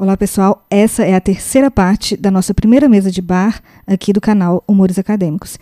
[0.00, 0.64] Olá, pessoal.
[0.70, 4.96] Essa é a terceira parte da nossa primeira mesa de bar aqui do canal Humores
[4.96, 5.58] Acadêmicos.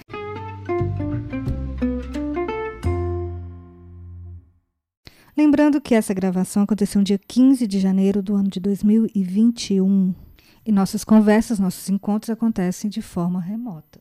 [5.34, 10.14] Lembrando que essa gravação aconteceu no dia 15 de janeiro do ano de 2021
[10.66, 13.98] e nossas conversas, nossos encontros acontecem de forma remota.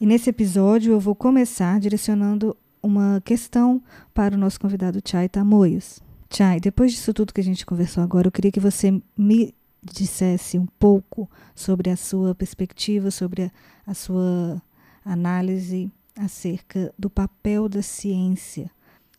[0.00, 3.80] E nesse episódio eu vou começar direcionando uma questão
[4.12, 6.03] para o nosso convidado Chay Tamoios.
[6.34, 10.58] Chay, depois disso tudo que a gente conversou agora, eu queria que você me dissesse
[10.58, 13.50] um pouco sobre a sua perspectiva, sobre a,
[13.86, 14.60] a sua
[15.04, 18.70] análise acerca do papel da ciência,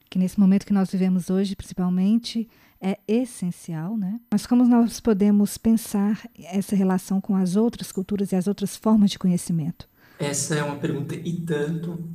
[0.10, 2.50] que nesse momento que nós vivemos hoje, principalmente,
[2.82, 4.20] é essencial, né?
[4.32, 9.12] Mas como nós podemos pensar essa relação com as outras culturas e as outras formas
[9.12, 9.88] de conhecimento?
[10.20, 12.10] Essa é uma pergunta e tanto,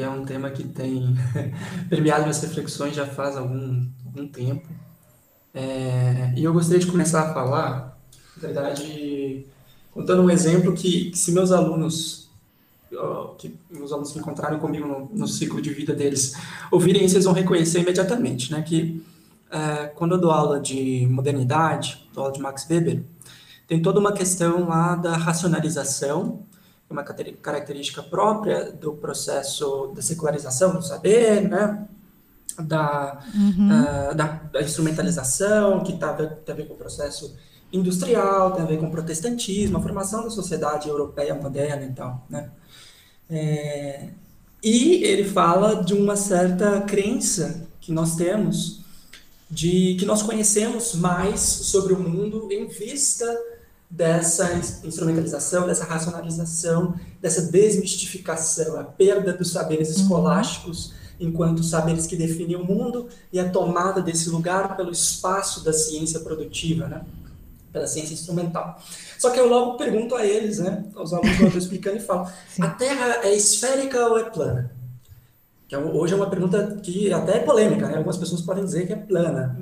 [0.00, 1.14] é um tema que tem
[1.88, 4.68] permeado minhas reflexões já faz algum, algum tempo.
[5.52, 7.98] É, e eu gostaria de começar a falar,
[8.36, 9.46] na verdade,
[9.92, 12.30] contando um exemplo que, que se meus alunos,
[13.38, 16.34] que meus alunos que encontraram comigo no, no, ciclo de vida deles,
[16.70, 19.04] ouvirem isso, eles vão reconhecer imediatamente, né, que
[19.50, 23.02] é, quando eu dou aula de modernidade, dou aula de Max Weber,
[23.66, 26.46] tem toda uma questão lá da racionalização,
[26.90, 31.86] uma característica própria do processo da secularização do saber, né?
[32.58, 33.68] da, uhum.
[33.68, 37.36] uh, da, da, instrumentalização, que tá, tem a ver com o processo
[37.72, 42.26] industrial, tem a ver com o protestantismo, a formação da sociedade europeia moderna e tal,
[42.28, 42.50] né?
[43.30, 44.08] É,
[44.62, 48.80] e ele fala de uma certa crença que nós temos
[49.50, 53.26] de que nós conhecemos mais sobre o mundo em vista
[53.90, 54.52] dessa
[54.84, 60.02] instrumentalização, dessa racionalização, dessa desmistificação, a perda dos saberes uhum.
[60.02, 65.72] escolásticos enquanto saberes que definem o mundo e a tomada desse lugar pelo espaço da
[65.72, 67.04] ciência produtiva, né?
[67.72, 68.80] pela ciência instrumental.
[69.18, 72.00] Só que eu logo pergunto a eles, né, aos alunos que eu estou explicando, e
[72.00, 72.62] falo, Sim.
[72.62, 74.77] a Terra é esférica ou é plana?
[75.68, 77.96] Que é, hoje é uma pergunta que até é polêmica, né?
[77.96, 79.56] Algumas pessoas podem dizer que é plana.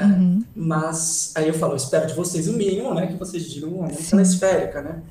[0.00, 0.44] Uhum.
[0.54, 3.08] Mas aí eu falo, eu espero de vocês o mínimo, né?
[3.08, 5.02] Que vocês digam que ela é esférica, né?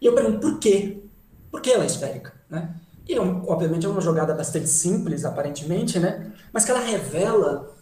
[0.00, 1.02] E eu pergunto, por quê?
[1.50, 2.74] Por que ela é esférica, né?
[3.06, 6.32] E, obviamente, é uma jogada bastante simples, aparentemente, né?
[6.52, 7.74] Mas que ela revela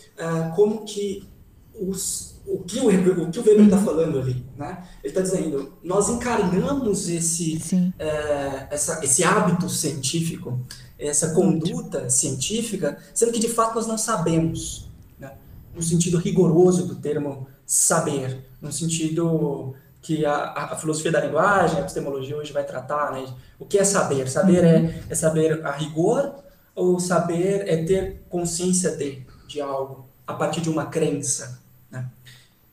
[0.55, 1.29] como que
[1.75, 3.85] os, o que o, o, que o Weber está uhum.
[3.85, 4.83] falando ali, né?
[5.03, 10.59] Ele está dizendo, nós encarnamos esse, uh, essa, esse hábito científico,
[10.99, 15.33] essa conduta científica, sendo que, de fato, nós não sabemos, né?
[15.75, 21.81] no sentido rigoroso do termo saber, no sentido que a, a, filosofia da linguagem, a
[21.81, 23.27] epistemologia hoje vai tratar, né?
[23.59, 24.29] O que é saber?
[24.31, 26.33] Saber é, é saber a rigor
[26.77, 32.09] ou saber é ter consciência de, de algo a partir de uma crença, né?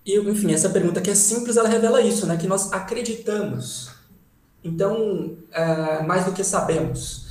[0.05, 2.37] E, enfim, essa pergunta que é simples, ela revela isso, né?
[2.37, 3.89] Que nós acreditamos.
[4.63, 7.22] Então, é, mais do que sabemos.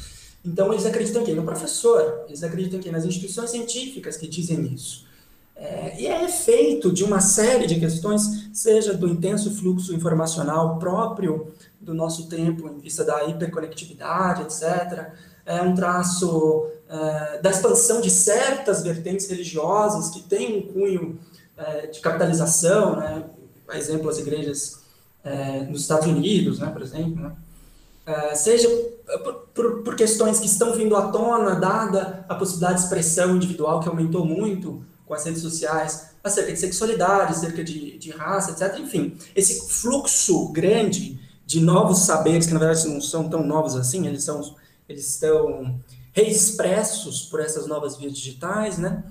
[0.45, 1.35] Então, eles acreditam em quem?
[1.35, 2.25] No professor.
[2.27, 2.93] Eles acreditam em quem?
[2.93, 5.07] Nas instituições científicas que dizem isso.
[5.55, 11.53] É, e é efeito de uma série de questões, seja do intenso fluxo informacional próprio
[11.81, 15.13] do nosso tempo, em vista da hiperconectividade, etc.,
[15.45, 21.19] é um traço é, da expansão de certas vertentes religiosas que têm um cunho
[21.57, 23.25] é, de capitalização, né?
[23.67, 24.83] Por exemplo, as igrejas
[25.25, 27.33] é, nos Estados Unidos, né, por exemplo, né?
[28.05, 28.69] É, seja
[29.23, 33.79] por, por, por, questões que estão vindo à tona, dada a possibilidade de expressão individual
[33.79, 38.81] que aumentou muito com as redes sociais, acerca de sexualidade, acerca de, de raça, etc.
[38.81, 44.07] Enfim, esse fluxo grande de novos saberes, que na verdade não são tão novos assim,
[44.07, 44.57] eles, são,
[44.89, 45.79] eles estão
[46.13, 49.05] reexpressos por essas novas vias digitais, né?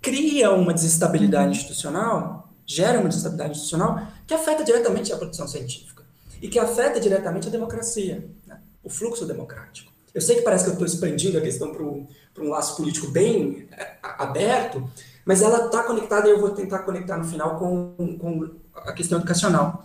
[0.00, 6.04] cria uma desestabilidade institucional, gera uma desestabilidade institucional que afeta diretamente a produção científica
[6.40, 8.28] e que afeta diretamente a democracia?
[8.82, 9.92] O fluxo democrático.
[10.14, 12.06] Eu sei que parece que eu estou expandindo a questão para um,
[12.38, 14.88] um laço político bem é, aberto,
[15.24, 19.18] mas ela está conectada, e eu vou tentar conectar no final com, com a questão
[19.18, 19.84] educacional.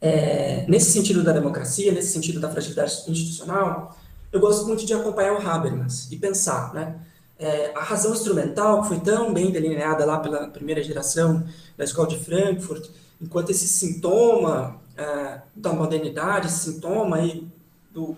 [0.00, 3.96] É, nesse sentido da democracia, nesse sentido da fragilidade institucional,
[4.32, 6.96] eu gosto muito de acompanhar o Habermas e pensar, né?
[7.38, 11.44] É, a razão instrumental, que foi tão bem delineada lá pela primeira geração
[11.76, 12.88] da Escola de Frankfurt,
[13.20, 17.46] enquanto esse sintoma é, da modernidade, esse sintoma aí
[17.96, 18.14] do,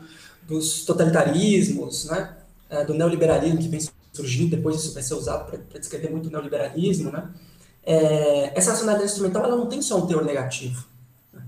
[0.47, 2.37] dos totalitarismos, né,
[2.69, 3.81] é, do neoliberalismo que vem
[4.13, 7.31] surgindo, depois isso vai ser usado para descrever muito o neoliberalismo, né?
[7.85, 10.85] É, essa racionalidade instrumental ela não tem só um teor negativo.
[11.33, 11.43] Né?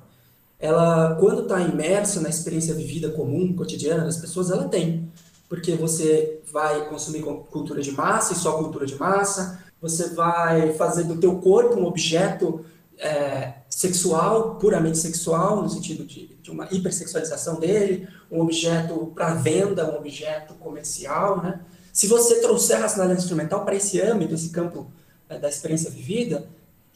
[0.58, 5.10] Ela, quando está imersa na experiência vivida comum, cotidiana das pessoas, ela tem.
[5.48, 11.04] Porque você vai consumir cultura de massa e só cultura de massa, você vai fazer
[11.04, 12.64] do teu corpo um objeto
[12.96, 19.90] é, sexual, puramente sexual, no sentido de, de uma hipersexualização dele, um objeto para venda,
[19.90, 21.60] um objeto comercial, né?
[21.90, 24.92] Se você trouxer a racionalidade instrumental para esse âmbito, esse campo
[25.30, 26.46] é, da experiência vivida,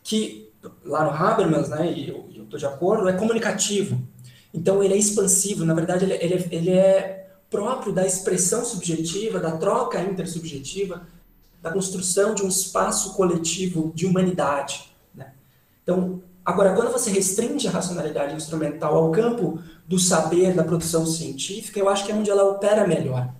[0.02, 0.52] que
[0.84, 3.98] lá no Habermas, né, e eu estou de acordo, é comunicativo.
[4.52, 9.56] Então ele é expansivo, na verdade ele, ele, ele é próprio da expressão subjetiva, da
[9.56, 11.06] troca intersubjetiva,
[11.62, 14.94] da construção de um espaço coletivo de humanidade.
[15.14, 15.32] Né?
[15.82, 21.78] Então, agora, quando você restringe a racionalidade instrumental ao campo do saber, da produção científica,
[21.78, 23.32] eu acho que é onde ela opera melhor.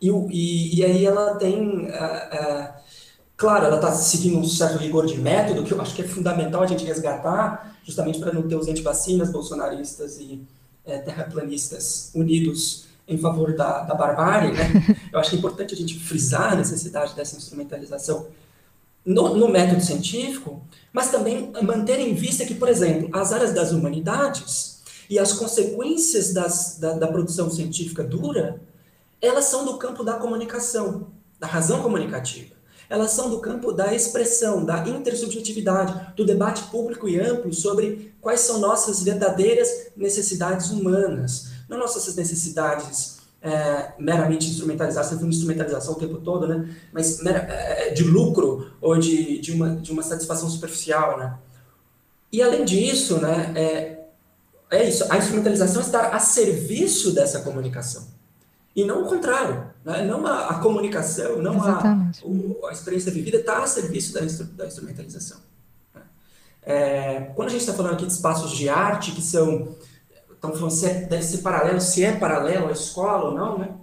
[0.00, 1.86] E, e, e aí ela tem.
[1.86, 2.74] Uh, uh,
[3.36, 6.62] claro, ela está seguindo um certo rigor de método, que eu acho que é fundamental
[6.62, 10.42] a gente resgatar, justamente para não ter os antivacinas bolsonaristas e
[10.84, 14.70] é, terraplanistas unidos em favor da, da barbárie, né?
[15.12, 18.26] Eu acho que é importante a gente frisar a necessidade dessa instrumentalização
[19.04, 20.62] no, no, método científico,
[20.92, 26.32] mas também manter em vista que, por exemplo, as áreas das humanidades e as consequências
[26.32, 28.60] das, da, da produção científica dura,
[29.20, 31.08] elas são do campo da comunicação,
[31.38, 32.54] da razão comunicativa.
[32.88, 38.40] Elas são do campo da expressão, da intersubjetividade, do debate público e amplo sobre quais
[38.40, 46.16] são nossas verdadeiras necessidades humanas, não nossas necessidades é, meramente instrumentalizadas, sempre instrumentalização o tempo
[46.16, 46.74] todo, né?
[46.90, 51.18] mas é, de lucro ou de, de, uma, de uma satisfação superficial.
[51.18, 51.38] Né?
[52.32, 54.04] E além disso, né, é,
[54.70, 58.08] é isso, a instrumentalização está a serviço dessa comunicação.
[58.74, 59.70] E não o contrário.
[59.84, 60.06] Né?
[60.06, 64.46] Não a, a comunicação, não a, o, a, experiência vivida está a serviço da, instru,
[64.46, 65.38] da instrumentalização.
[65.94, 66.00] Né?
[66.62, 69.76] É, quando a gente está falando aqui de espaços de arte que são
[70.44, 73.74] então, você deve ser paralelo, se é paralelo à escola ou não, né?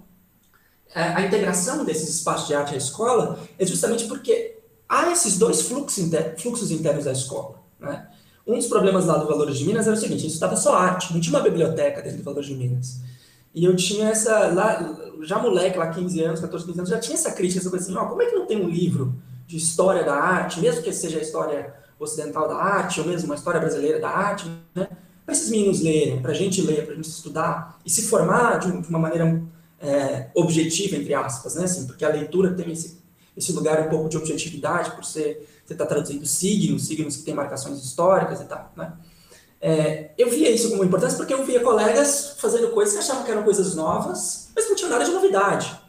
[0.94, 5.62] É, a integração desses espaços de arte à escola é justamente porque há esses dois
[5.62, 8.08] fluxos, inter, fluxos internos da escola, né?
[8.46, 11.12] Um dos problemas lá do Valores de Minas era o seguinte, gente estudava só arte,
[11.12, 13.00] não tinha uma biblioteca dentro do Valores de Minas.
[13.54, 17.14] E eu tinha essa, lá, já moleque, lá 15 anos, 14, 15 anos, já tinha
[17.14, 19.14] essa crítica sobre assim, ó, como é que não tem um livro
[19.46, 23.34] de história da arte, mesmo que seja a história ocidental da arte, ou mesmo uma
[23.34, 24.88] história brasileira da arte, né?
[25.24, 28.58] Para esses meninos lerem, para a gente ler, para a gente estudar e se formar
[28.58, 29.42] de, uma maneira
[29.80, 31.64] é, objetiva, entre aspas, né?
[31.64, 32.98] Assim, porque a leitura tem esse,
[33.36, 37.34] esse lugar um pouco de objetividade, por ser, você está traduzindo signos, signos que têm
[37.34, 38.92] marcações históricas e tal, né?
[39.64, 43.30] É, eu via isso como importância porque eu via colegas fazendo coisas que achavam que
[43.30, 45.80] eram coisas novas, mas não tinham nada de novidade.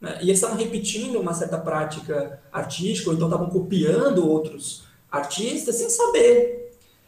[0.00, 0.18] Né?
[0.20, 5.90] E eles estavam repetindo uma certa prática artística, ou então estavam copiando outros artistas sem
[5.90, 6.65] saber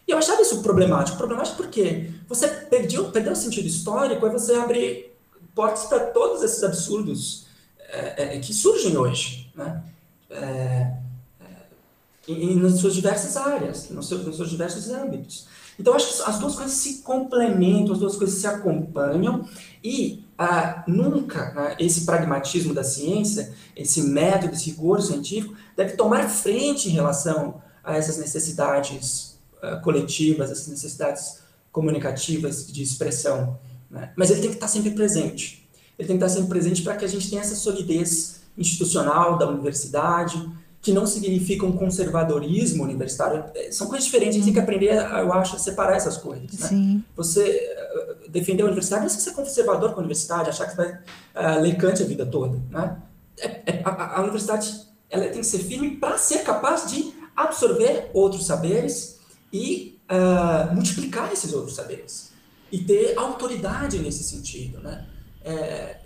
[0.09, 1.19] e eu achava isso problemático.
[1.19, 5.13] Problemático porque você perdeu, perdeu o sentido histórico e você abre
[5.55, 7.47] portas para todos esses absurdos
[7.91, 9.85] é, é, que surgem hoje, né?
[10.31, 10.95] É,
[12.27, 15.47] em, é, nas suas diversas áreas, nos seus, nos seus diversos âmbitos.
[15.79, 19.47] Então, acho que as duas coisas se complementam, as duas coisas se acompanham
[19.85, 26.29] e ah, nunca ah, esse pragmatismo da ciência, esse método, esse rigor científico, deve tomar
[26.29, 29.28] frente em relação a essas necessidades
[29.63, 31.41] uh, coletivas, essas necessidades
[31.71, 33.59] comunicativas de expressão.
[33.91, 34.13] Né?
[34.17, 35.69] Mas ele tem que estar sempre presente.
[35.99, 39.49] Ele tem que estar sempre presente para que a gente tenha essa solidez institucional da
[39.49, 40.51] universidade,
[40.81, 43.45] que não significa um conservadorismo universitário.
[43.55, 46.53] É, são coisas diferentes, a gente tem que aprender, eu acho, a separar essas coisas.
[46.53, 46.69] Né?
[46.69, 47.05] Sim.
[47.17, 47.77] Você
[48.25, 51.59] uh, defender a universidade não é ser conservador com a universidade, achar que você vai
[51.59, 52.61] uh, ler Kant a vida toda.
[52.71, 52.97] Né?
[53.39, 58.11] É, é, a, a, universidade ela tem que ser firme para ser capaz de absorver
[58.13, 59.18] outros saberes
[59.53, 62.33] e uh, multiplicar esses outros saberes
[62.71, 65.07] e ter autoridade nesse sentido, né?
[65.43, 65.97] É,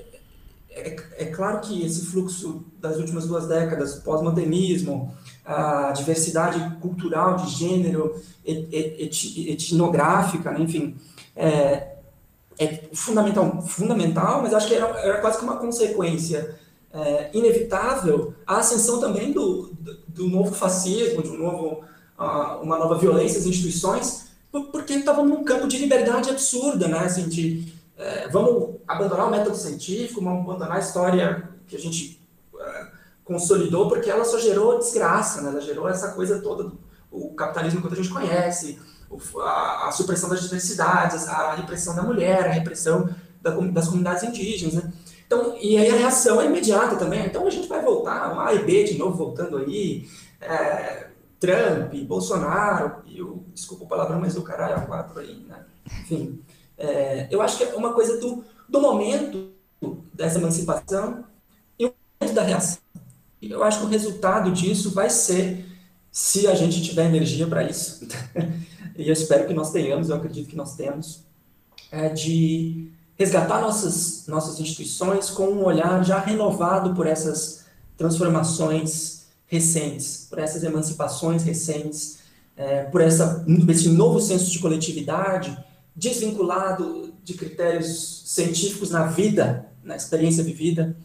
[0.74, 7.50] é, é, claro que esse fluxo das últimas duas décadas, pós-modernismo, a diversidade cultural de
[7.50, 10.60] gênero, et, et, etnográfica, né?
[10.60, 10.96] enfim,
[11.36, 11.96] é,
[12.58, 16.54] é, fundamental, fundamental, mas acho que era, era quase que uma consequência
[16.92, 21.84] é, inevitável a ascensão também do, do, do novo fascismo, de um novo
[22.18, 26.98] uma nova violência às instituições, porque estavam num campo de liberdade absurda, né?
[26.98, 32.20] Assim, de é, vamos abandonar o método científico, vamos abandonar a história que a gente
[32.58, 32.86] é,
[33.24, 35.50] consolidou, porque ela só gerou desgraça, né?
[35.50, 36.78] Ela gerou essa coisa toda, do,
[37.10, 38.78] o capitalismo que a gente conhece,
[39.40, 43.08] a, a, supressão das diversidades, a repressão da mulher, a repressão
[43.40, 44.92] da, das comunidades indígenas, né?
[45.26, 47.24] Então, e aí a reação é imediata também.
[47.24, 50.06] Então a gente vai voltar, um A e B de novo voltando aí,
[50.40, 51.06] é,
[51.42, 55.64] Trump, Bolsonaro, e o, desculpa o palavrão, mas o caralho a quatro aí, né?
[56.02, 56.40] Enfim,
[56.78, 59.50] é, eu acho que é uma coisa do, do momento
[60.14, 61.24] dessa emancipação
[61.76, 62.78] e o momento da reação.
[63.42, 65.66] Eu acho que o resultado disso vai ser
[66.12, 68.06] se a gente tiver energia para isso,
[68.96, 71.24] e eu espero que nós tenhamos, eu acredito que nós temos,
[71.90, 77.64] é de resgatar nossas, nossas instituições com um olhar já renovado por essas
[77.96, 79.21] transformações
[79.52, 82.20] recentes, por essas emancipações recentes,
[82.56, 85.54] é, por essa, esse novo senso de coletividade,
[85.94, 90.96] desvinculado de critérios científicos na vida, na experiência vivida,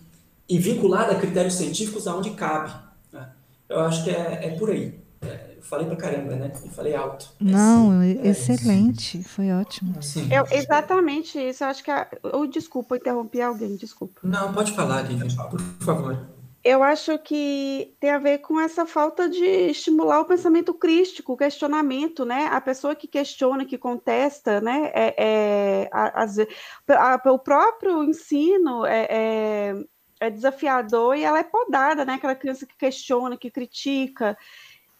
[0.47, 2.73] e vinculado a critérios científicos aonde cabe.
[3.11, 3.29] Né?
[3.67, 4.97] Eu acho que é, é por aí.
[5.19, 6.53] É, eu falei pra caramba, né?
[6.63, 7.27] Eu falei alto.
[7.41, 9.21] Não, é, excelente.
[9.23, 10.01] Foi ótimo.
[10.01, 10.29] Sim.
[10.31, 11.65] Eu, exatamente isso.
[11.65, 11.91] Eu acho que.
[11.91, 12.07] A...
[12.31, 14.21] Oh, desculpa, interrompi alguém, desculpa.
[14.23, 16.36] Não, pode falar, Lívia, por favor.
[16.69, 21.37] Eu acho que tem a ver com essa falta de estimular o pensamento crítico, o
[21.37, 22.47] questionamento, né?
[22.47, 24.91] A pessoa que questiona, que contesta, né?
[24.93, 29.85] É, é, a, a, o próprio ensino é, é,
[30.19, 32.15] é, desafiador e ela é podada, né?
[32.15, 34.37] Aquela criança que questiona, que critica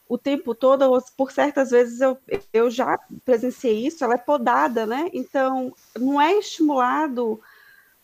[0.08, 2.18] o tempo todo, por certas vezes eu,
[2.54, 5.10] eu já presenciei isso, ela é podada, né?
[5.12, 7.42] Então, não é estimulado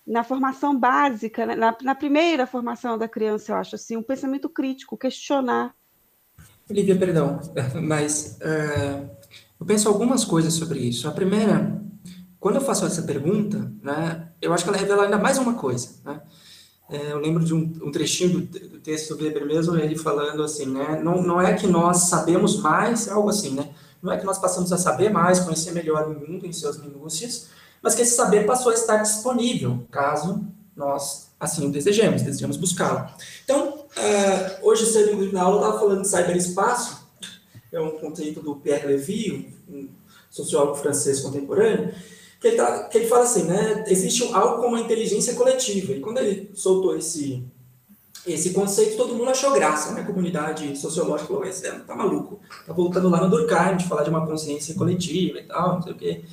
[0.05, 1.55] na formação básica, né?
[1.55, 5.73] na, na, primeira formação da criança, eu acho assim, um pensamento crítico, questionar.
[6.69, 7.39] Olivia, perdão,
[7.81, 9.09] mas uh,
[9.59, 11.07] eu penso algumas coisas sobre isso.
[11.07, 11.81] A primeira,
[12.39, 15.89] quando eu faço essa pergunta, né, eu acho que ela revela ainda mais uma coisa.
[16.03, 16.21] Né?
[16.89, 20.43] É, eu lembro de um, um trechinho do, do, texto do Weber mesmo, ele falando
[20.43, 24.25] assim, né, não, não é que nós sabemos mais, algo assim, né, não é que
[24.25, 27.47] nós passamos a saber mais, conhecer melhor o mundo em seus minúcias,
[27.83, 30.41] mas que esse saber passou a estar disponível, caso
[30.73, 33.09] nós assim o desejemos, desejamos buscá-lo.
[33.43, 37.03] Então, uh, hoje cedo na aula eu estava falando de cyberespaço,
[37.69, 39.89] é um conceito do Pierre Levy, um
[40.29, 41.93] sociólogo francês contemporâneo,
[42.39, 45.99] que ele, tá, que ele fala assim, né, existe algo como a inteligência coletiva, e
[45.99, 47.43] quando ele soltou esse,
[48.25, 52.71] esse conceito, todo mundo achou graça, né, a comunidade sociológica falou, esse tá maluco, tá
[52.71, 55.95] voltando lá no Durkheim, de falar de uma consciência coletiva e tal, não sei o
[55.95, 56.23] quê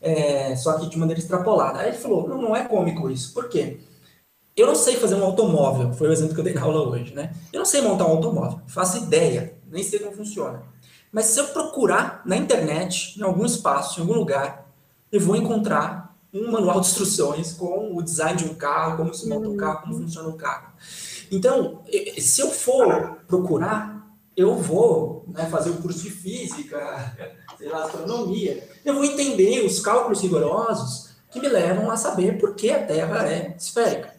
[0.00, 1.80] é, só que de maneira extrapolada.
[1.80, 3.32] Aí ele falou, não, não é cômico isso.
[3.32, 3.78] Por quê?
[4.56, 7.14] Eu não sei fazer um automóvel, foi o exemplo que eu dei na aula hoje,
[7.14, 7.32] né?
[7.52, 10.62] Eu não sei montar um automóvel, faço ideia, nem sei como funciona.
[11.12, 14.68] Mas se eu procurar na internet, em algum espaço, em algum lugar,
[15.12, 19.28] eu vou encontrar um manual de instruções com o design de um carro, como se
[19.28, 20.72] monta um carro, como funciona um carro.
[21.30, 21.82] Então,
[22.18, 23.98] se eu for procurar,
[24.36, 27.36] eu vou né, fazer o um curso de física,
[27.66, 32.70] lá, astronomia, eu vou entender os cálculos rigorosos que me levam a saber por que
[32.70, 34.14] a Terra é esférica.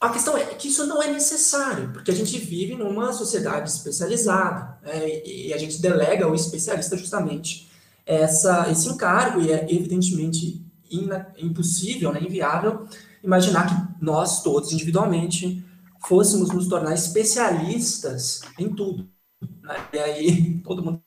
[0.00, 4.78] A questão é que isso não é necessário, porque a gente vive numa sociedade especializada
[4.82, 7.70] né, e a gente delega ao especialista justamente
[8.04, 12.86] essa, esse encargo e é evidentemente ina, impossível, né, inviável
[13.22, 15.64] imaginar que nós todos individualmente
[16.06, 19.08] fôssemos nos tornar especialistas em tudo.
[19.62, 19.88] Né?
[19.94, 21.02] E aí todo mundo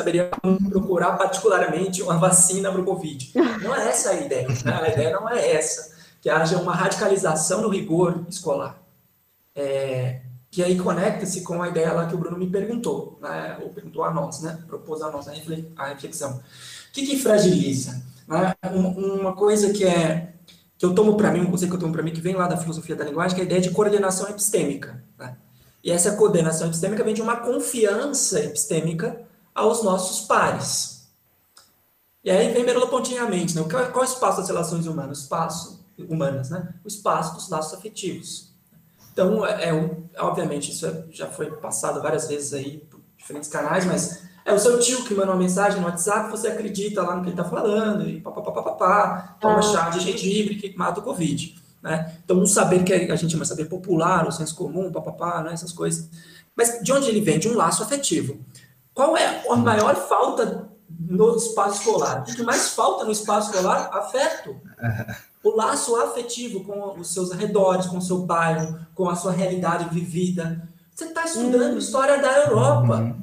[0.00, 0.30] saberia
[0.68, 3.32] procurar particularmente uma vacina para o Covid.
[3.62, 4.48] Não é essa a ideia.
[4.48, 4.80] Né?
[4.82, 8.80] A ideia não é essa, que haja uma radicalização no rigor escolar.
[9.54, 13.58] É, que aí conecta-se com a ideia lá que o Bruno me perguntou, né?
[13.62, 14.58] ou perguntou a nós, né?
[14.66, 15.32] propôs a nós a
[15.86, 16.36] reflexão.
[16.36, 18.02] O que, que fragiliza?
[18.26, 18.54] Né?
[18.72, 20.32] Uma coisa que é
[20.76, 22.48] que eu tomo para mim, um conceito que eu tomo para mim, que vem lá
[22.48, 25.04] da filosofia da linguagem, que é a ideia de coordenação epistêmica.
[25.18, 25.36] Né?
[25.84, 29.20] E essa coordenação epistêmica vem de uma confiança epistêmica
[29.54, 31.08] aos nossos pares.
[32.22, 33.64] E aí vem merleau-pontinhamente, né?
[33.70, 35.18] qual, qual é o espaço das relações humanas?
[35.18, 36.74] O espaço humanas, né?
[36.84, 38.50] O espaço dos laços afetivos.
[39.12, 43.84] Então, é, é, obviamente, isso é, já foi passado várias vezes aí por diferentes canais,
[43.84, 47.22] mas é o seu tio que manda uma mensagem no WhatsApp, você acredita lá no
[47.22, 49.62] que ele está falando, e papapá, toma ah.
[49.62, 51.54] chá de gengibre que mata o Covid.
[51.82, 52.14] Né?
[52.24, 55.52] Então, um saber que a gente chama saber popular, o senso comum, papapá, né?
[55.52, 56.08] essas coisas.
[56.54, 57.38] Mas de onde ele vem?
[57.38, 58.38] De um laço afetivo.
[59.00, 62.20] Qual é a maior falta no espaço escolar?
[62.20, 63.88] O que mais falta no espaço escolar?
[63.94, 64.60] Afeto.
[65.42, 69.88] O laço afetivo com os seus arredores, com o seu bairro, com a sua realidade
[69.88, 70.68] vivida.
[70.94, 71.78] Você está estudando hum.
[71.78, 72.96] história da Europa.
[72.96, 73.22] Uhum.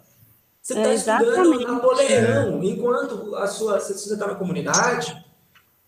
[0.60, 5.24] Você está é estudando Napoleão, enquanto a sua, se você está na comunidade,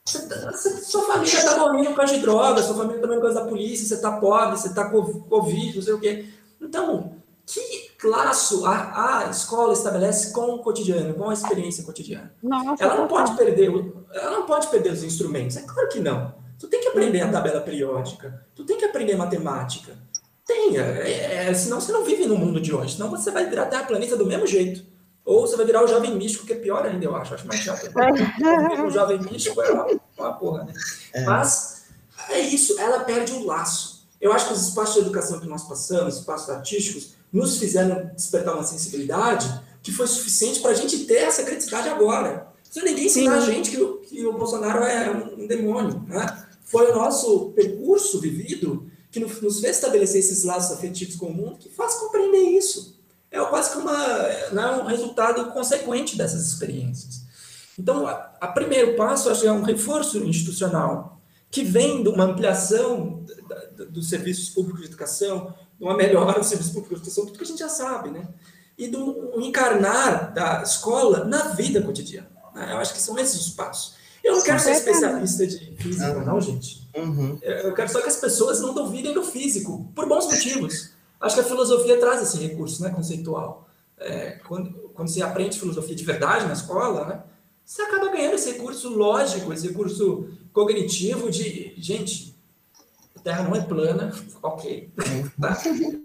[0.06, 3.34] você tá, sua família está morrendo por causa de drogas, sua família está morrendo por
[3.34, 6.30] causa da polícia, você está pobre, você está com Covid, não sei o quê.
[6.62, 7.16] Então,
[7.48, 12.34] que laço a, a escola estabelece com o cotidiano, com a experiência cotidiana?
[12.42, 13.70] Nossa, ela não pode perder,
[14.14, 15.58] ela não pode perder os instrumentos.
[15.58, 16.34] É claro que não.
[16.58, 19.98] Tu tem que aprender a tabela periódica, tu tem que aprender matemática.
[20.46, 23.64] Tenha, é, é, senão você não vive no mundo de hoje, senão você vai virar
[23.64, 24.84] até a planeta do mesmo jeito.
[25.24, 27.36] Ou você vai virar o jovem místico, que é pior ainda, eu acho.
[27.36, 27.88] Acho mais chato.
[28.84, 29.88] o jovem místico é uma,
[30.18, 30.74] uma porra, né?
[31.14, 31.24] É.
[31.24, 31.86] Mas
[32.30, 34.08] é isso, ela perde o laço.
[34.20, 38.54] Eu acho que os espaços de educação que nós passamos, espaços artísticos, nos fizeram despertar
[38.54, 42.48] uma sensibilidade que foi suficiente para a gente ter essa criticidade agora.
[42.64, 46.46] Se ninguém ensinar a gente que o, que o Bolsonaro é um, um demônio, né?
[46.64, 51.58] Foi o nosso percurso vivido que nos fez estabelecer esses laços afetivos com o mundo
[51.58, 53.00] que faz compreender isso.
[53.32, 54.18] É quase que uma,
[54.52, 57.24] né, um resultado consequente dessas experiências.
[57.78, 61.20] Então, a, a primeiro passo, acho que é um reforço institucional,
[61.50, 63.24] que vem de uma ampliação
[63.90, 67.48] dos serviços públicos de educação, uma melhora dos serviços públicos de educação, tudo que a
[67.48, 68.28] gente já sabe, né?
[68.78, 72.30] E do encarnar da escola na vida cotidiana.
[72.54, 72.72] Né?
[72.72, 73.96] Eu acho que são esses os passos.
[74.24, 76.88] Eu não quero ser especialista de física, não, gente.
[76.96, 77.38] Uhum.
[77.42, 80.92] Eu quero só que as pessoas não duvidem do físico, por bons motivos.
[81.20, 83.70] Acho que a filosofia traz esse recurso né, conceitual.
[83.98, 87.24] É, quando, quando você aprende filosofia de verdade na escola, né,
[87.66, 92.36] você acaba ganhando esse recurso lógico, esse recurso cognitivo de, gente,
[93.22, 94.12] Terra não é plana,
[94.42, 94.92] ok.
[95.40, 95.58] Tá?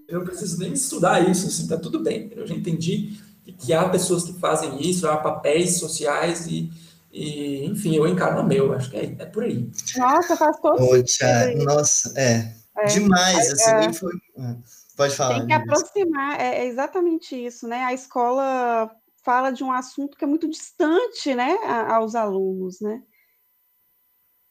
[0.08, 2.30] Eu não preciso nem estudar isso, assim, tá tudo bem.
[2.34, 3.18] Eu já entendi
[3.58, 6.70] que há pessoas que fazem isso, há papéis sociais e,
[7.12, 9.70] e enfim, eu encarno o meu, acho que é, é por aí.
[9.96, 11.64] Nossa, faz todo sentido.
[11.64, 12.86] Nossa, é, é.
[12.86, 13.92] demais, assim, é.
[13.92, 14.12] foi...
[14.38, 14.56] É,
[14.96, 15.38] pode falar.
[15.38, 17.84] Tem que aproximar, é, é exatamente isso, né?
[17.84, 18.90] A escola
[19.22, 21.56] fala de um assunto que é muito distante, né,
[21.88, 23.02] aos alunos, né?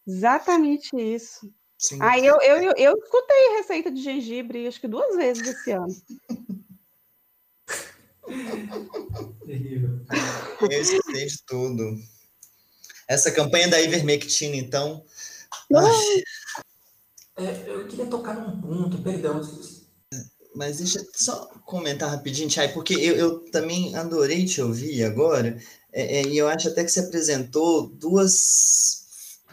[0.06, 1.52] Exatamente isso.
[1.78, 1.98] Sim.
[2.02, 5.88] Ah, eu, eu, eu, eu escutei receita de gengibre, acho que duas vezes esse ano.
[9.46, 10.06] Terrível.
[10.62, 11.98] Eu escutei de tudo.
[13.08, 15.06] Essa campanha da ivermectina, então.
[17.36, 19.42] É, eu queria tocar num ponto, perdão,
[20.56, 25.58] mas deixa eu só comentar rapidinho, Chay, porque eu, eu, também adorei te ouvir agora,
[25.92, 29.03] é, é, e eu acho até que você apresentou duas,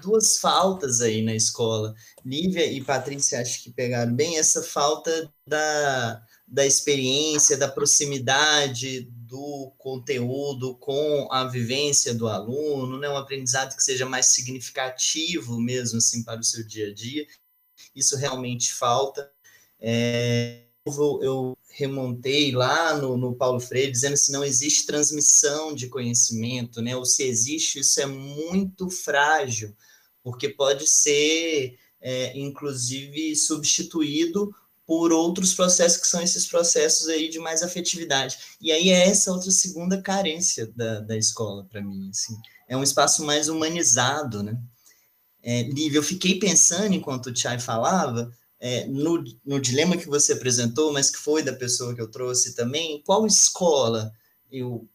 [0.01, 1.95] duas faltas aí na escola.
[2.25, 9.73] Lívia e Patrícia acho que pegaram bem essa falta da, da experiência, da proximidade do
[9.79, 13.09] conteúdo com a vivência do aluno, né?
[13.09, 17.27] um aprendizado que seja mais significativo mesmo assim para o seu dia a dia.
[17.95, 19.31] Isso realmente falta.
[19.81, 20.65] É,
[21.23, 26.97] eu remontei lá no, no Paulo Freire, dizendo que não existe transmissão de conhecimento, né?
[26.97, 29.75] ou se existe, isso é muito frágil,
[30.23, 34.55] porque pode ser, é, inclusive, substituído
[34.87, 38.39] por outros processos que são esses processos aí de mais afetividade.
[38.61, 42.37] E aí é essa outra segunda carência da, da escola para mim, assim.
[42.69, 44.61] É um espaço mais humanizado, né?
[45.43, 50.35] É, Lívia, eu fiquei pensando enquanto o Chay falava, é, no, no dilema que você
[50.35, 54.13] apresentou, mas que foi da pessoa que eu trouxe também, qual escola
[54.51, 54.87] eu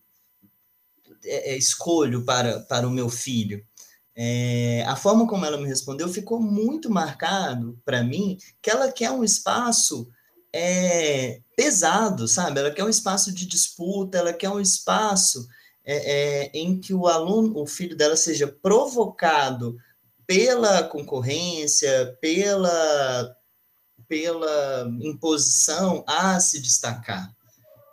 [1.24, 3.66] é, é, escolho para, para o meu filho?
[4.16, 9.12] É, a forma como ela me respondeu ficou muito marcado para mim que ela quer
[9.12, 10.10] um espaço
[10.54, 12.60] é, pesado, sabe?
[12.60, 15.46] Ela quer um espaço de disputa, ela quer um espaço
[15.84, 19.78] é, é, em que o aluno, o filho dela, seja provocado
[20.26, 23.36] pela concorrência, pela
[24.08, 27.34] pela imposição a se destacar.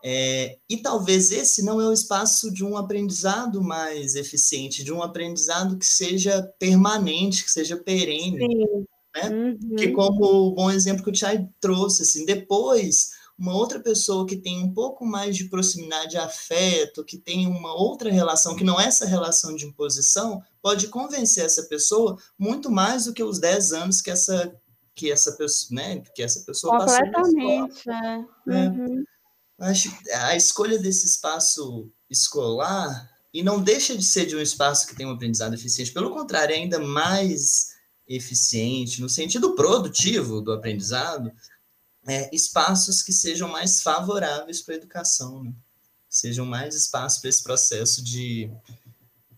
[0.05, 5.03] É, e talvez esse não é o espaço de um aprendizado mais eficiente, de um
[5.03, 8.39] aprendizado que seja permanente, que seja perene.
[8.39, 8.87] Sim.
[9.15, 9.29] Né?
[9.29, 9.77] Uhum.
[9.77, 14.37] Que como o bom exemplo que o Chay trouxe, assim, depois uma outra pessoa que
[14.37, 18.87] tem um pouco mais de proximidade, afeto, que tem uma outra relação, que não é
[18.87, 24.01] essa relação de imposição, pode convencer essa pessoa muito mais do que os 10 anos
[24.01, 24.55] que essa
[24.95, 28.25] que essa pessoa, né, que essa pessoa Completamente, é.
[28.55, 28.69] é.
[28.69, 29.05] Uhum.
[29.63, 34.97] Acho a escolha desse espaço escolar e não deixa de ser de um espaço que
[34.97, 37.73] tem um aprendizado eficiente, pelo contrário, é ainda mais
[38.07, 41.33] eficiente no sentido produtivo do aprendizado,
[42.07, 45.53] é, espaços que sejam mais favoráveis para a educação, né?
[46.11, 48.51] sejam mais espaços para esse processo de,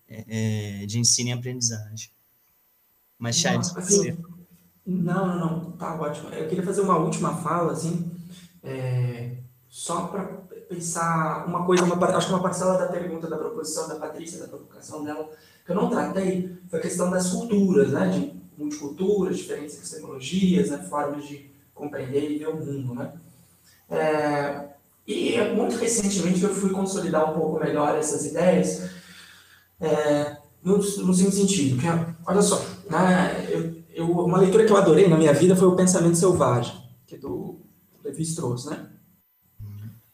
[0.08, 2.10] é, é de ensino e aprendizagem.
[3.18, 4.16] Mas, Charles, você...
[4.86, 6.30] Não, não, não, tá ótimo.
[6.30, 8.10] Eu queria fazer uma última fala, assim,
[8.62, 9.36] é,
[9.74, 10.22] só para
[10.68, 14.46] pensar uma coisa, uma, acho que uma parcela da pergunta da proposição da Patrícia, da
[14.46, 15.28] provocação dela,
[15.66, 20.78] que eu não tratei, foi a questão das culturas, né, de multiculturas, diferentes epistemologias, né,
[20.78, 23.14] formas de compreender e ver o mundo, né.
[23.90, 24.68] É,
[25.04, 28.88] e muito recentemente eu fui consolidar um pouco melhor essas ideias,
[29.80, 31.86] é, no, no seguinte sentido, que,
[32.24, 35.76] olha só, né, eu eu, uma leitura que eu adorei na minha vida foi O
[35.76, 36.74] Pensamento Selvagem,
[37.06, 37.60] que é do
[38.04, 38.93] Levi-Strauss, né?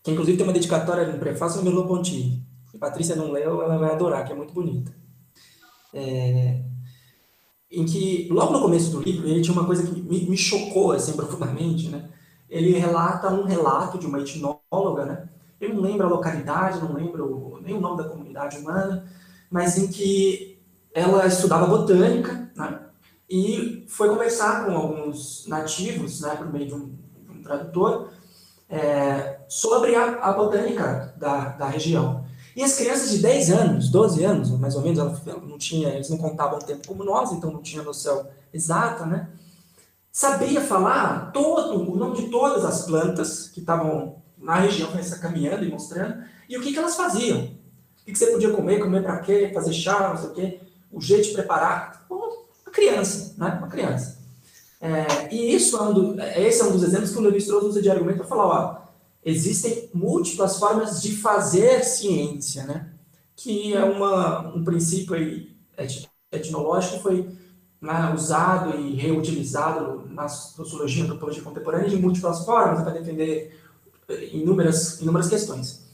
[0.02, 2.42] Que inclusive tem uma dedicatória no prefácio do Merleau-Ponty.
[2.78, 4.94] Patrícia não leu, ela vai adorar, que é muito bonita.
[5.92, 6.62] É,
[7.70, 10.92] em que, logo no começo do livro, ele tinha uma coisa que me, me chocou,
[10.92, 12.08] assim, profundamente, né?
[12.48, 15.28] Ele relata um relato de uma etnóloga né?
[15.60, 19.04] Eu não lembro a localidade, não lembro nem o nome da comunidade humana,
[19.50, 20.58] mas em que
[20.94, 22.80] ela estudava botânica, né?
[23.28, 28.10] E foi conversar com alguns nativos, né, por meio de um, de um tradutor,
[28.70, 32.24] é, sobre a, a botânica da, da região.
[32.54, 36.18] E as crianças de 10 anos, 12 anos, mais ou menos, não tinha, eles não
[36.18, 39.28] contavam o tempo como nós, então não tinha noção exata, né?
[40.12, 45.70] Sabia falar todo, o nome de todas as plantas que estavam na região, caminhando e
[45.70, 47.38] mostrando, e o que, que elas faziam.
[47.38, 50.60] O que, que você podia comer, comer para quê, fazer chá, não sei o quê,
[50.90, 52.04] o jeito de preparar.
[52.10, 53.56] Uma criança, né?
[53.58, 54.19] Uma criança.
[54.80, 57.64] É, e isso é um do, esse é um dos exemplos que o Levi Strauss
[57.64, 58.80] usa de argumento para falar, ó,
[59.22, 62.90] existem múltiplas formas de fazer ciência, né?
[63.36, 65.54] Que é uma, um princípio aí
[66.32, 67.28] etnológico que foi
[67.80, 73.58] né, usado e reutilizado na sociologia e antropologia contemporânea de múltiplas formas para defender
[74.32, 75.84] inúmeras, inúmeras questões.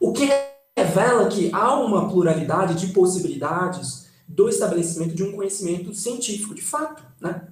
[0.00, 0.28] O que
[0.76, 7.02] revela que há uma pluralidade de possibilidades do estabelecimento de um conhecimento científico, de fato,
[7.20, 7.48] né?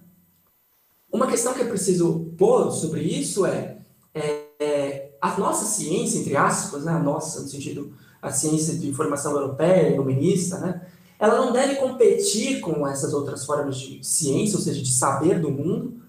[1.12, 3.78] Uma questão que é preciso pôr sobre isso é,
[4.14, 7.92] é, é a nossa ciência, entre aspas, né, a nossa, no sentido,
[8.22, 10.80] a ciência de informação europeia, iluminista, né,
[11.18, 15.50] ela não deve competir com essas outras formas de ciência, ou seja, de saber do
[15.50, 16.00] mundo,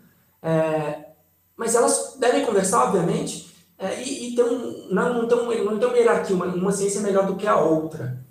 [0.42, 1.08] é,
[1.56, 5.22] mas elas devem conversar, obviamente, é, e, e ter um, não, não,
[5.66, 8.24] não ter uma hierarquia, uma, uma ciência melhor do que a outra.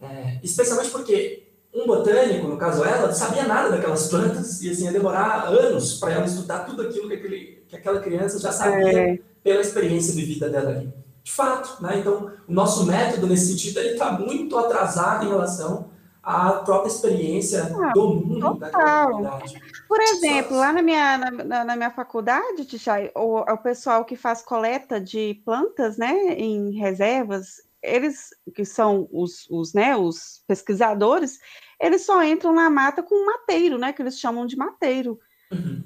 [0.00, 1.43] É, especialmente porque
[1.74, 5.98] um botânico, no caso ela, não sabia nada daquelas plantas e assim, ia demorar anos
[5.98, 9.18] para ela estudar tudo aquilo que, aquele, que aquela criança já sabia é.
[9.42, 10.92] pela experiência vivida dela ali.
[11.24, 11.98] De fato, né?
[11.98, 15.90] Então, o nosso método nesse sentido ele está muito atrasado em relação
[16.22, 18.60] à própria experiência ah, do mundo total.
[18.60, 19.62] daquela comunidade.
[19.88, 24.42] Por exemplo, lá na minha, na, na minha faculdade, Tichai, o, o pessoal que faz
[24.42, 31.38] coleta de plantas, né, em reservas, eles que são os, os, né, os pesquisadores,
[31.80, 33.92] eles só entram na mata com um mateiro, né?
[33.92, 35.18] Que eles chamam de mateiro.
[35.52, 35.82] Uhum.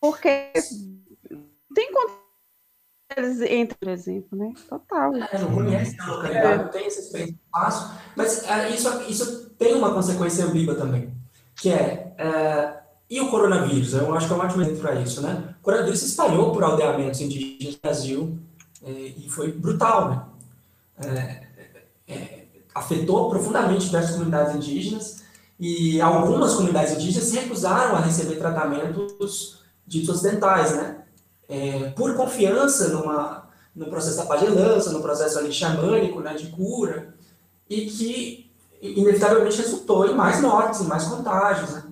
[0.00, 0.52] Porque
[1.74, 2.20] tem quanto
[3.16, 4.52] eles entram, por exemplo, né?
[4.68, 5.14] Total.
[5.14, 6.64] É, não conhece a localidade, é.
[6.64, 11.12] não tem essa experiência fácil, mas é, isso, isso tem uma consequência ambígua também,
[11.56, 13.94] que é, é, e o coronavírus?
[13.94, 15.54] Eu acho que é um ótimo exemplo para isso, né?
[15.60, 18.38] O coronavírus se espalhou por aldeamentos indígenas no Brasil
[18.84, 20.29] é, e foi brutal, né?
[21.04, 21.42] É,
[22.06, 25.22] é, afetou profundamente diversas comunidades indígenas
[25.58, 31.04] e algumas comunidades indígenas se recusaram a receber tratamentos ditos ocidentais, né?
[31.48, 37.14] É, por confiança numa, no processo da pagelança, no processo ali xamânico, né, de cura,
[37.68, 41.84] e que inevitavelmente resultou em mais mortes, em mais contágios, né?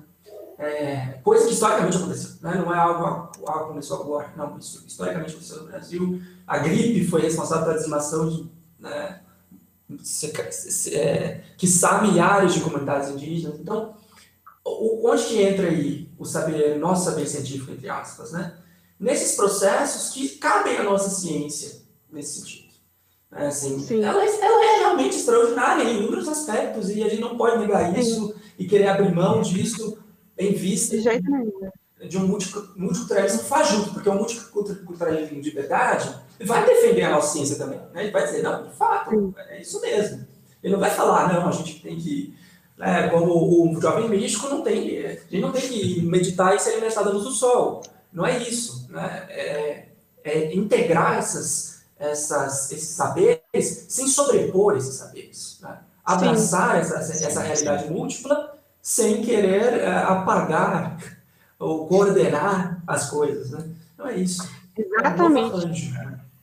[0.59, 2.55] É, coisa que historicamente aconteceu, né?
[2.57, 6.21] não é algo, algo que começou agora, não, isso historicamente aconteceu no Brasil.
[6.47, 9.20] A gripe foi responsável pela dizimação de né,
[10.92, 13.58] é, que sabe milhares de comunidades indígenas.
[13.58, 13.94] Então,
[14.64, 18.54] onde que entra aí o saber, nosso saber científico, entre aspas, né?
[19.00, 22.68] Nesses processos que cabem à nossa ciência, nesse sentido.
[23.30, 27.58] É, assim, ela, ela, é realmente extraordinária em inúmeros aspectos e a gente não pode
[27.58, 28.34] negar isso Sim.
[28.58, 29.98] e querer abrir mão disso
[30.36, 31.70] em vista de, jeito nenhum.
[32.08, 37.81] de um multiculturalismo fajuto, porque o multiculturalismo de verdade vai defender a nossa ciência também.
[37.92, 38.05] Né?
[38.05, 40.27] Ele vai dizer, não, de fato, é isso mesmo.
[40.62, 42.35] Ele não vai falar, não, a gente tem que.
[42.77, 45.05] Né, como o jovem místico não tem.
[45.05, 47.83] A gente não tem que meditar e se alimentar da luz do sol.
[48.12, 48.87] Não é isso.
[48.90, 49.27] Né?
[49.31, 49.88] É,
[50.22, 55.59] é integrar essas, essas, esses saberes sem sobrepor esses saberes.
[55.61, 55.77] Né?
[56.05, 60.98] Abraçar essa, essa realidade múltipla sem querer é, apagar
[61.59, 63.51] ou coordenar as coisas.
[63.51, 63.64] Né?
[63.96, 64.48] Não é isso.
[64.77, 65.92] Exatamente.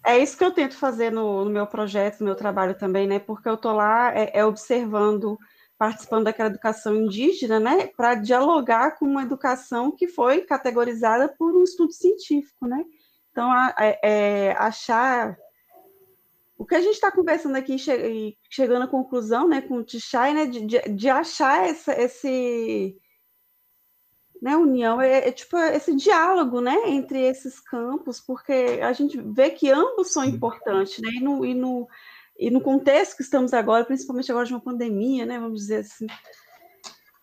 [0.05, 3.17] É isso que eu tento fazer no, no meu projeto, no meu trabalho também, né?
[3.17, 5.37] Porque eu estou lá é, é, observando,
[5.79, 7.87] participando daquela educação indígena, né?
[7.87, 12.83] Para dialogar com uma educação que foi categorizada por um estudo científico, né?
[13.31, 15.35] Então, a, é, é achar
[16.57, 20.33] o que a gente está conversando aqui, che chegando à conclusão, né, com o Tichai,
[20.33, 22.95] né, de, de, de achar essa, esse
[24.45, 29.49] né, união, é, é, tipo esse diálogo, né, entre esses campos, porque a gente vê
[29.49, 31.88] que ambos são importantes, né, e no, e no,
[32.38, 36.05] e no contexto que estamos agora, principalmente agora de uma pandemia, né, vamos dizer assim,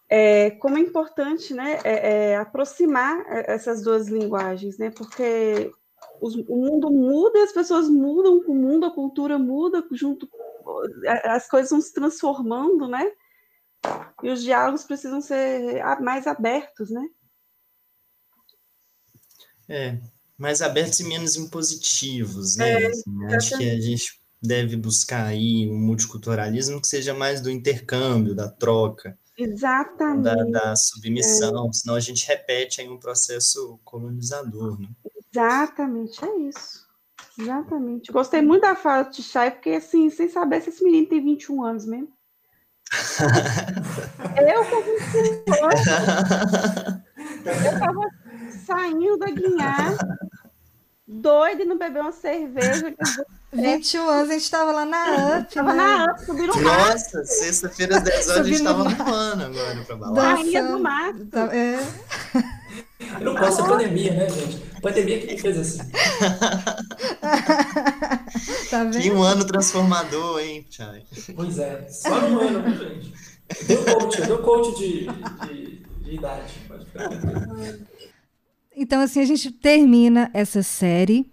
[0.08, 5.70] é, como é importante, né, é, é aproximar essas duas linguagens, né, porque
[6.20, 10.28] os, o mundo muda, as pessoas mudam com o mundo, a cultura muda junto,
[11.22, 13.12] as coisas vão se transformando, né,
[14.22, 17.06] e os diálogos precisam ser mais abertos, né?
[19.68, 19.98] É,
[20.36, 22.82] mais abertos e menos impositivos, né?
[22.82, 27.50] É, assim, acho que a gente deve buscar aí um multiculturalismo que seja mais do
[27.50, 29.18] intercâmbio, da troca.
[29.38, 30.24] Exatamente.
[30.24, 31.72] Da, da submissão, é.
[31.72, 34.88] senão a gente repete aí um processo colonizador, né?
[35.32, 36.86] Exatamente, é isso.
[37.38, 38.12] Exatamente.
[38.12, 41.64] Gostei muito da fala de Chay, porque assim, sem saber se esse menino tem 21
[41.64, 42.12] anos mesmo.
[44.46, 45.86] Eu com 21 anos.
[47.64, 48.10] Eu tava
[48.66, 49.96] saindo da guinhar,
[51.06, 52.94] doido e não beber uma cerveja.
[53.52, 55.54] 21 anos, a gente estava lá na UP.
[55.54, 55.82] Tava né?
[55.82, 59.84] na UP, subindo o Nossa, sexta-feira às 10 horas a gente estava no pano agora
[59.84, 60.36] pra balada.
[60.36, 61.26] Saía do mato.
[61.26, 61.48] Tá,
[63.22, 63.24] é.
[63.24, 64.58] Não pode ser pandemia, né, gente?
[64.80, 65.90] Pandemia que fez assim.
[68.70, 69.00] tá vendo?
[69.00, 71.04] Que um ano transformador, hein, Chay?
[71.34, 73.12] Pois é, só um ano, gente?
[73.66, 75.06] Deu coach, deu coach de,
[75.46, 76.52] de, de idade.
[76.68, 77.10] Pode ficar
[78.74, 81.30] então, assim, a gente termina essa série.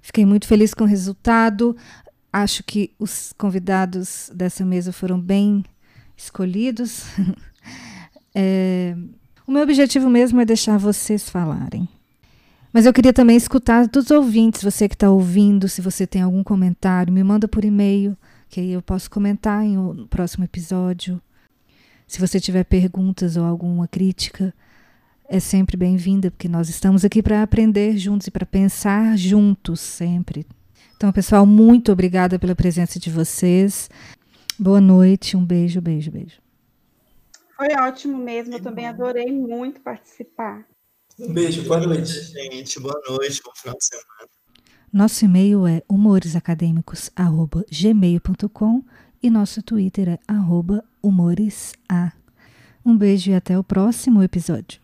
[0.00, 1.76] Fiquei muito feliz com o resultado.
[2.32, 5.64] Acho que os convidados dessa mesa foram bem
[6.16, 7.04] escolhidos.
[8.34, 8.96] é,
[9.48, 11.88] o meu objetivo mesmo é deixar vocês falarem.
[12.70, 16.44] Mas eu queria também escutar dos ouvintes, você que está ouvindo, se você tem algum
[16.44, 18.14] comentário, me manda por e-mail,
[18.50, 21.18] que aí eu posso comentar em um próximo episódio.
[22.06, 24.52] Se você tiver perguntas ou alguma crítica,
[25.26, 30.46] é sempre bem-vinda, porque nós estamos aqui para aprender juntos e para pensar juntos sempre.
[30.94, 33.88] Então, pessoal, muito obrigada pela presença de vocês.
[34.58, 36.47] Boa noite, um beijo, beijo, beijo.
[37.58, 40.64] Foi ótimo mesmo, eu também adorei muito participar.
[41.18, 42.12] Um beijo, boa noite.
[42.12, 44.28] Gente, boa noite, bom final de semana.
[44.92, 48.84] Nosso e-mail é humoresacadêmicos.gmail.com
[49.20, 50.20] e nosso Twitter é
[51.02, 51.74] humoresa.
[52.86, 54.80] Um beijo e até o próximo episódio.